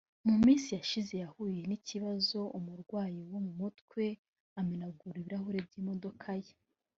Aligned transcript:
mu 0.27 0.35
minsi 0.45 0.67
yashize 0.77 1.13
yahuye 1.23 1.59
n’ikibazo 1.69 2.39
umurwayi 2.57 3.21
wo 3.31 3.39
mu 3.45 3.51
mutwe 3.61 4.03
amenagura 4.59 5.15
ibirahuri 5.19 5.59
by’imodoka 5.67 6.29
ye 6.43 6.53